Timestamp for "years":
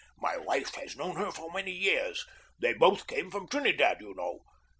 1.73-2.25